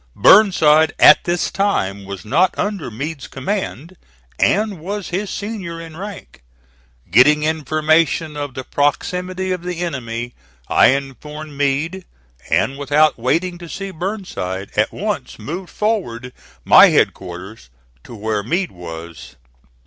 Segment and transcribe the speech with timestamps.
[0.15, 3.97] Burnside at this time was not under Meade's command,
[4.39, 6.41] and was his senior in rank.
[7.11, 10.33] Getting information of the proximity of the enemy,
[10.67, 12.05] I informed Meade,
[12.49, 16.33] and without waiting to see Burnside, at once moved forward
[16.65, 17.69] my headquarters
[18.03, 19.35] to where Meade was.